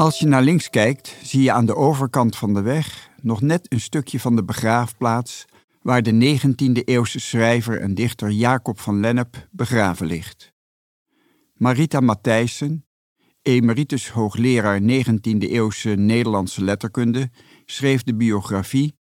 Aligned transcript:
Als 0.00 0.18
je 0.18 0.26
naar 0.26 0.42
links 0.42 0.70
kijkt, 0.70 1.16
zie 1.22 1.42
je 1.42 1.52
aan 1.52 1.66
de 1.66 1.74
overkant 1.74 2.36
van 2.36 2.54
de 2.54 2.60
weg 2.60 3.10
nog 3.22 3.40
net 3.40 3.72
een 3.72 3.80
stukje 3.80 4.20
van 4.20 4.36
de 4.36 4.44
begraafplaats 4.44 5.44
waar 5.82 6.02
de 6.02 6.38
19e-eeuwse 6.38 7.20
schrijver 7.20 7.80
en 7.80 7.94
dichter 7.94 8.30
Jacob 8.30 8.80
van 8.80 9.00
Lennep 9.00 9.48
begraven 9.50 10.06
ligt. 10.06 10.52
Marita 11.54 12.00
Matthijssen, 12.00 12.86
emeritus 13.42 14.08
hoogleraar 14.08 14.80
19e-eeuwse 14.80 15.88
Nederlandse 15.88 16.64
letterkunde, 16.64 17.30
schreef 17.64 18.02
de 18.02 18.14
biografie 18.14 18.96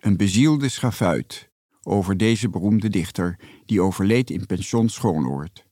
Een 0.00 0.16
bezielde 0.16 0.68
schafuit 0.68 1.50
over 1.82 2.16
deze 2.16 2.48
beroemde 2.48 2.88
dichter 2.88 3.38
die 3.66 3.80
overleed 3.80 4.30
in 4.30 4.46
pension 4.46 4.88
Schoonoord. 4.88 5.66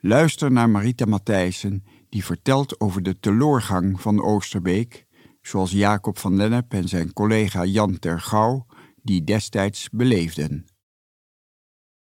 Luister 0.00 0.52
naar 0.52 0.70
Marita 0.70 1.04
Matthijssen 1.04 1.84
die 2.08 2.24
vertelt 2.24 2.80
over 2.80 3.02
de 3.02 3.18
teloorgang 3.18 4.00
van 4.00 4.22
Oosterbeek, 4.22 5.06
zoals 5.40 5.70
Jacob 5.70 6.18
van 6.18 6.36
Lennep 6.36 6.72
en 6.72 6.88
zijn 6.88 7.12
collega 7.12 7.64
Jan 7.64 7.98
Tergouw 7.98 8.66
die 9.02 9.24
destijds 9.24 9.88
beleefden. 9.90 10.66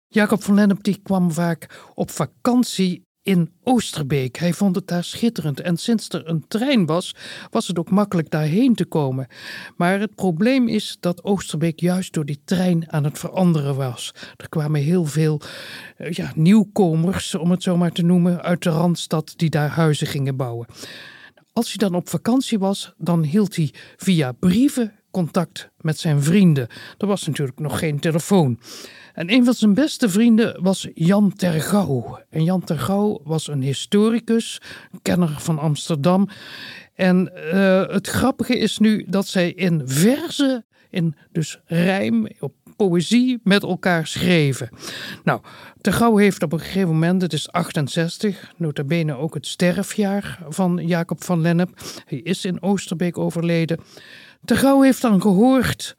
Jacob 0.07 0.43
van 0.43 0.55
Lennep 0.55 0.83
die 0.83 1.01
kwam 1.03 1.33
vaak 1.33 1.91
op 1.95 2.11
vakantie 2.11 3.08
in 3.29 3.51
Oosterbeek. 3.63 4.37
Hij 4.37 4.53
vond 4.53 4.75
het 4.75 4.87
daar 4.87 5.05
schitterend 5.05 5.61
en 5.61 5.77
sinds 5.77 6.09
er 6.09 6.29
een 6.29 6.45
trein 6.49 6.87
was, 6.87 7.15
was 7.51 7.67
het 7.67 7.79
ook 7.79 7.91
makkelijk 7.91 8.31
daarheen 8.31 8.75
te 8.75 8.85
komen. 8.85 9.27
Maar 9.77 10.01
het 10.01 10.15
probleem 10.15 10.69
is 10.69 10.97
dat 11.01 11.25
Oosterbeek 11.25 11.81
juist 11.81 12.13
door 12.13 12.25
die 12.25 12.41
trein 12.45 12.93
aan 12.93 13.05
het 13.05 13.19
veranderen 13.19 13.77
was. 13.77 14.15
Er 14.37 14.49
kwamen 14.49 14.81
heel 14.81 15.05
veel 15.05 15.41
eh, 15.97 16.11
ja, 16.11 16.33
nieuwkomers, 16.35 17.35
om 17.35 17.51
het 17.51 17.63
zo 17.63 17.77
maar 17.77 17.93
te 17.93 18.03
noemen, 18.03 18.43
uit 18.43 18.63
de 18.63 18.71
Randstad 18.71 19.35
die 19.37 19.51
daar 19.51 19.71
huizen 19.71 20.07
gingen 20.07 20.37
bouwen. 20.37 20.67
Als 21.53 21.67
hij 21.67 21.89
dan 21.89 21.95
op 21.95 22.09
vakantie 22.09 22.59
was, 22.59 22.93
dan 22.97 23.23
hield 23.23 23.57
hij 23.57 23.73
via 23.97 24.33
brieven 24.33 24.98
contact 25.11 25.71
met 25.81 25.99
zijn 25.99 26.23
vrienden. 26.23 26.69
Er 26.99 27.07
was 27.07 27.27
natuurlijk 27.27 27.59
nog 27.59 27.79
geen 27.79 27.99
telefoon. 27.99 28.61
En 29.15 29.33
een 29.33 29.45
van 29.45 29.55
zijn 29.55 29.75
beste 29.75 30.09
vrienden 30.09 30.63
was 30.63 30.89
Jan 30.95 31.33
Tergouw. 31.33 32.21
En 32.31 32.45
Jan 32.45 32.65
Tergouw 32.65 33.21
was 33.25 33.49
een 33.49 33.63
historicus, 33.63 34.61
kenner 35.03 35.37
van 35.39 35.59
Amsterdam. 35.59 36.29
En 36.95 37.33
uh, 37.53 37.87
het 37.87 38.07
grappige 38.07 38.59
is 38.59 38.79
nu 38.79 39.05
dat 39.09 39.27
zij 39.27 39.53
in 39.53 39.83
verzen, 39.85 40.67
in 40.91 41.15
dus 41.33 41.61
rijm, 41.65 42.29
op 42.39 42.55
poëzie 42.79 43.41
met 43.43 43.63
elkaar 43.63 44.07
schreven. 44.07 44.69
Nou, 45.25 45.41
Tergouw 45.81 46.17
heeft 46.17 46.43
op 46.43 46.53
een 46.53 46.61
gegeven 46.61 46.89
moment, 46.89 47.23
het 47.23 47.33
is 47.33 47.53
68, 47.53 48.53
nota 48.57 48.85
bene 48.85 49.17
ook 49.17 49.35
het 49.35 49.47
sterfjaar 49.47 50.39
van 50.49 50.87
Jacob 50.87 51.25
van 51.25 51.41
Lennep. 51.41 51.71
Hij 52.07 52.19
is 52.19 52.45
in 52.45 52.63
Oosterbeek 52.63 53.19
overleden. 53.19 53.81
Tergouw 54.45 54.81
heeft 54.81 55.03
dan 55.03 55.21
gehoord 55.21 55.97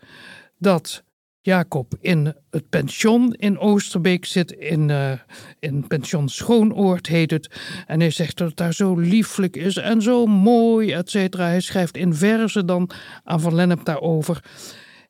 dat 0.58 1.03
Jacob 1.41 1.94
in 2.02 2.33
het 2.49 2.69
pension 2.69 3.33
in 3.33 3.59
Oosterbeek 3.59 4.25
zit, 4.25 4.52
in, 4.52 4.89
uh, 4.89 5.11
in 5.59 5.88
pension 5.88 6.30
Schoonoord 6.30 7.08
heet 7.08 7.31
het. 7.31 7.49
En 7.86 7.99
hij 7.99 8.11
zegt 8.11 8.38
dat 8.38 8.47
het 8.47 8.58
daar 8.58 8.73
zo 8.73 8.95
lieflijk 8.95 9.55
is 9.55 9.77
en 9.77 10.02
zo 10.02 10.25
mooi, 10.25 10.91
et 10.91 11.09
cetera. 11.09 11.45
Hij 11.45 11.61
schrijft 11.61 11.97
in 11.97 12.14
verzen 12.14 12.66
dan 12.66 12.89
aan 13.23 13.41
Van 13.41 13.55
Lennep 13.55 13.86
daarover. 13.86 14.43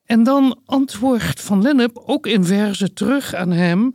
En 0.09 0.23
dan 0.23 0.59
antwoordt 0.65 1.41
Van 1.41 1.61
Lennep 1.61 2.01
ook 2.05 2.27
in 2.27 2.43
verzen 2.45 2.93
terug 2.93 3.33
aan 3.33 3.51
hem. 3.51 3.91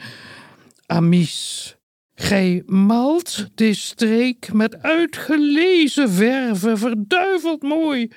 Amis, 0.87 1.77
gij 2.15 2.63
maalt 2.67 3.49
de 3.55 3.75
streek 3.75 4.53
met 4.53 4.83
uitgelezen 4.83 6.11
verven, 6.11 6.79
verduiveld 6.79 7.63
mooi 7.63 8.11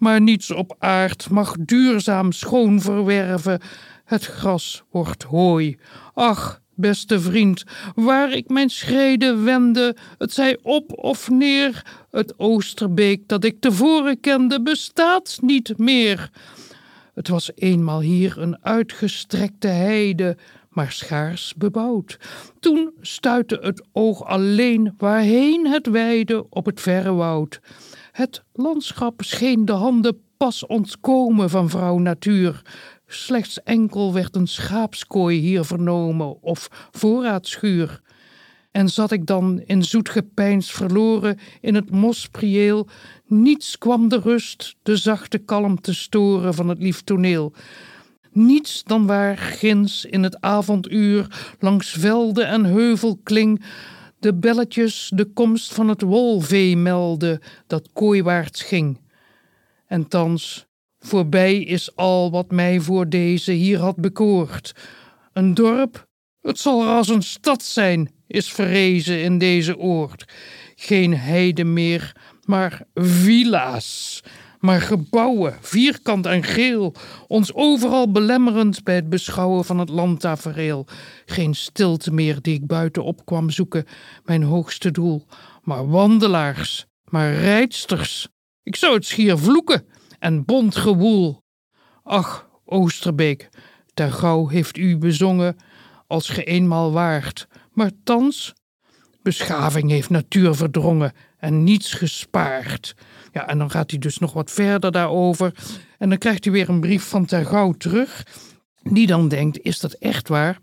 maar 0.00 0.20
niets 0.20 0.50
op 0.50 0.76
aard 0.78 1.30
mag 1.30 1.56
duurzaam 1.58 2.32
schoon 2.32 2.80
verwerven. 2.80 3.60
Het 4.04 4.24
gras 4.24 4.82
wordt 4.90 5.22
hooi. 5.22 5.76
Ach, 6.14 6.60
beste 6.74 7.20
vriend, 7.20 7.64
waar 7.94 8.32
ik 8.32 8.48
mijn 8.48 8.70
schreden 8.70 9.44
wende, 9.44 9.96
het 10.18 10.32
zij 10.32 10.58
op 10.62 10.92
of 10.98 11.30
neer, 11.30 11.82
het 12.10 12.38
Oosterbeek 12.38 13.28
dat 13.28 13.44
ik 13.44 13.60
tevoren 13.60 14.20
kende, 14.20 14.62
bestaat 14.62 15.38
niet 15.40 15.78
meer. 15.78 16.30
Het 17.14 17.28
was 17.28 17.50
eenmaal 17.54 18.00
hier 18.00 18.38
een 18.38 18.64
uitgestrekte 18.64 19.68
heide, 19.68 20.36
maar 20.68 20.92
schaars 20.92 21.54
bebouwd. 21.54 22.18
Toen 22.60 22.92
stuitte 23.00 23.58
het 23.62 23.84
oog 23.92 24.24
alleen 24.24 24.94
waarheen 24.96 25.66
het 25.66 25.86
weide 25.86 26.46
op 26.50 26.66
het 26.66 26.80
verre 26.80 27.12
woud. 27.12 27.60
Het 28.12 28.42
landschap 28.52 29.22
scheen 29.22 29.64
de 29.64 29.72
handen 29.72 30.20
pas 30.36 30.66
ontkomen 30.66 31.50
van 31.50 31.70
vrouw 31.70 31.98
natuur. 31.98 32.62
Slechts 33.06 33.62
enkel 33.62 34.12
werd 34.12 34.36
een 34.36 34.48
schaapskooi 34.48 35.38
hier 35.38 35.64
vernomen 35.64 36.42
of 36.42 36.88
voorraadschuur. 36.90 38.00
En 38.70 38.88
zat 38.88 39.10
ik 39.10 39.26
dan 39.26 39.62
in 39.66 39.82
zoet 39.82 40.08
gepeins 40.08 40.70
verloren 40.70 41.38
in 41.60 41.74
het 41.74 41.90
mosprieel, 41.90 42.88
niets 43.26 43.78
kwam 43.78 44.08
de 44.08 44.20
rust, 44.20 44.76
de 44.82 44.96
zachte 44.96 45.38
kalmte 45.38 45.94
storen 45.94 46.54
van 46.54 46.68
het 46.68 46.78
lief 46.78 47.02
toneel. 47.02 47.52
Niets 48.32 48.84
dan 48.84 49.06
waar 49.06 49.38
ginds 49.38 50.04
in 50.04 50.22
het 50.22 50.40
avonduur 50.40 51.54
langs 51.58 51.90
velden 51.90 52.46
en 52.46 52.64
heuvelkling 52.64 53.64
de 54.18 54.34
belletjes 54.34 55.12
de 55.14 55.24
komst 55.24 55.74
van 55.74 55.88
het 55.88 56.02
wolvee 56.02 56.76
melden 56.76 57.40
dat 57.66 57.88
kooiwaarts 57.92 58.62
ging. 58.62 59.00
En 59.86 60.08
thans, 60.08 60.66
voorbij 60.98 61.62
is 61.62 61.96
al 61.96 62.30
wat 62.30 62.50
mij 62.50 62.80
voor 62.80 63.08
deze 63.08 63.52
hier 63.52 63.78
had 63.78 63.96
bekoord. 63.96 64.74
Een 65.32 65.54
dorp, 65.54 66.08
het 66.42 66.58
zal 66.58 66.84
ras 66.84 67.08
een 67.08 67.22
stad 67.22 67.62
zijn, 67.62 68.12
is 68.26 68.52
verrezen 68.52 69.22
in 69.22 69.38
deze 69.38 69.78
oord. 69.78 70.24
Geen 70.74 71.16
heide 71.16 71.64
meer, 71.64 72.16
maar 72.44 72.82
villa's 72.94 74.22
maar 74.60 74.80
gebouwen, 74.80 75.56
vierkant 75.60 76.26
en 76.26 76.42
geel, 76.42 76.94
ons 77.26 77.54
overal 77.54 78.10
belemmerend 78.10 78.84
bij 78.84 78.94
het 78.94 79.08
beschouwen 79.08 79.64
van 79.64 79.78
het 79.78 79.88
landtafereel. 79.88 80.86
Geen 81.26 81.54
stilte 81.54 82.12
meer 82.12 82.42
die 82.42 82.54
ik 82.54 82.66
buiten 82.66 83.04
op 83.04 83.24
kwam 83.24 83.50
zoeken, 83.50 83.84
mijn 84.24 84.42
hoogste 84.42 84.90
doel, 84.90 85.26
maar 85.62 85.88
wandelaars, 85.88 86.86
maar 87.04 87.34
rijdsters. 87.34 88.28
Ik 88.62 88.76
zou 88.76 88.94
het 88.94 89.06
schier 89.06 89.38
vloeken 89.38 89.86
en 90.18 90.44
bont 90.44 90.76
gewoel. 90.76 91.42
Ach, 92.02 92.48
Oosterbeek, 92.64 93.48
ter 93.94 94.12
gauw 94.12 94.48
heeft 94.48 94.76
u 94.76 94.98
bezongen, 94.98 95.56
als 96.10 96.28
ge 96.28 96.44
eenmaal 96.44 96.92
waart, 96.92 97.48
maar 97.72 97.90
thans 98.04 98.52
beschaving 99.22 99.90
heeft 99.90 100.10
natuur 100.10 100.54
verdrongen 100.54 101.12
en 101.38 101.64
niets 101.64 101.92
gespaard. 101.92 102.94
Ja, 103.32 103.48
en 103.48 103.58
dan 103.58 103.70
gaat 103.70 103.90
hij 103.90 103.98
dus 103.98 104.18
nog 104.18 104.32
wat 104.32 104.50
verder 104.50 104.92
daarover. 104.92 105.54
En 105.98 106.08
dan 106.08 106.18
krijgt 106.18 106.44
hij 106.44 106.52
weer 106.52 106.68
een 106.68 106.80
brief 106.80 107.02
van 107.02 107.24
Tergouw 107.24 107.72
terug. 107.72 108.26
Die 108.82 109.06
dan 109.06 109.28
denkt, 109.28 109.60
is 109.62 109.80
dat 109.80 109.92
echt 109.92 110.28
waar? 110.28 110.58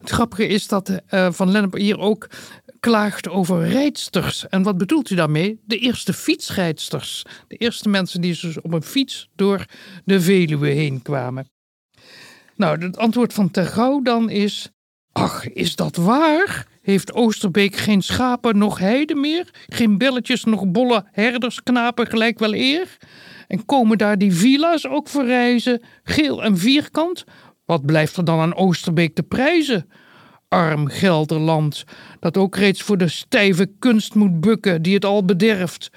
Het 0.00 0.10
grappige 0.10 0.46
is 0.46 0.68
dat 0.68 0.90
uh, 1.10 1.32
Van 1.32 1.50
Lennep 1.50 1.74
hier 1.74 1.98
ook 1.98 2.28
klaagt 2.80 3.28
over 3.28 3.68
rijdsters. 3.68 4.48
En 4.48 4.62
wat 4.62 4.78
bedoelt 4.78 5.08
hij 5.08 5.16
daarmee? 5.16 5.60
De 5.66 5.78
eerste 5.78 6.12
fietsrijdsters. 6.12 7.24
De 7.48 7.56
eerste 7.56 7.88
mensen 7.88 8.20
die 8.20 8.38
dus 8.40 8.60
op 8.60 8.72
een 8.72 8.82
fiets 8.82 9.28
door 9.34 9.64
de 10.04 10.20
Veluwe 10.20 10.68
heen 10.68 11.02
kwamen. 11.02 11.48
Nou, 12.56 12.84
het 12.84 12.96
antwoord 12.96 13.32
van 13.32 13.50
Tergouw 13.50 14.02
dan 14.02 14.30
is... 14.30 14.68
Ach, 15.14 15.48
is 15.48 15.76
dat 15.76 15.96
waar? 15.96 16.66
Heeft 16.82 17.12
Oosterbeek 17.12 17.76
geen 17.76 18.02
schapen 18.02 18.58
nog 18.58 18.78
heide 18.78 19.14
meer? 19.14 19.50
Geen 19.66 19.98
belletjes 19.98 20.44
nog 20.44 20.66
bolle 20.66 21.04
herdersknapen 21.12 22.06
gelijk 22.06 22.38
wel 22.38 22.54
eer? 22.54 22.96
En 23.48 23.64
komen 23.64 23.98
daar 23.98 24.18
die 24.18 24.34
villa's 24.34 24.86
ook 24.86 25.08
verrijzen, 25.08 25.82
geel 26.02 26.42
en 26.42 26.58
vierkant? 26.58 27.24
Wat 27.64 27.86
blijft 27.86 28.16
er 28.16 28.24
dan 28.24 28.40
aan 28.40 28.54
Oosterbeek 28.54 29.14
te 29.14 29.22
prijzen? 29.22 29.90
Arm 30.48 30.88
Gelderland, 30.88 31.84
dat 32.20 32.36
ook 32.36 32.56
reeds 32.56 32.82
voor 32.82 32.98
de 32.98 33.08
stijve 33.08 33.70
kunst 33.78 34.14
moet 34.14 34.40
bukken 34.40 34.82
die 34.82 34.94
het 34.94 35.04
al 35.04 35.24
bederft. 35.24 35.90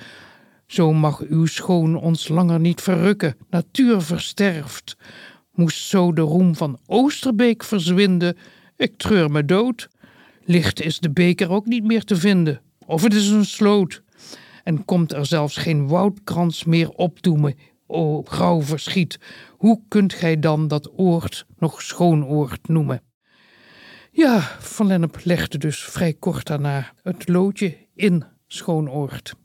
Zo 0.68 0.94
mag 0.94 1.22
uw 1.22 1.46
schoon 1.46 1.96
ons 1.96 2.28
langer 2.28 2.60
niet 2.60 2.81
verrukken, 2.81 3.38
natuur 3.50 4.02
versterft. 4.02 4.98
Moest 5.54 5.88
zo 5.88 6.14
de 6.14 6.22
roem 6.22 6.56
van 6.56 6.80
Oosterbeek 6.86 7.64
verzwinden, 7.64 8.38
ik 8.78 8.98
treur 8.98 9.32
me 9.32 9.46
dood. 9.46 9.88
Licht 10.44 10.82
is 10.82 11.00
de 11.00 11.10
beker 11.10 11.50
ook 11.50 11.66
niet 11.66 11.84
meer 11.84 12.04
te 12.04 12.16
vinden, 12.16 12.62
of 12.86 13.04
het 13.04 13.14
is 13.14 13.30
een 13.30 13.46
sloot. 13.46 14.04
En 14.64 14.86
komt 14.86 15.14
er 15.14 15.26
zelfs 15.26 15.58
geen 15.58 15.88
woudkrans 15.88 16.64
meer 16.64 16.90
opdoemen, 16.90 17.56
o 17.88 18.22
grauw 18.24 18.62
verschiet. 18.62 19.20
Hoe 19.50 19.82
kunt 19.88 20.14
gij 20.14 20.40
dan 20.40 20.68
dat 20.68 20.92
oord 20.96 21.46
nog 21.58 21.82
schoonoord 21.82 22.68
noemen? 22.68 23.02
Ja, 24.12 24.40
Van 24.60 24.88
Lennep 24.88 25.20
legde 25.24 25.58
dus 25.58 25.84
vrij 25.84 26.14
kort 26.14 26.46
daarna 26.46 26.94
het 27.02 27.28
loodje 27.28 27.78
in 27.96 28.24
Schoonoord. 28.48 29.36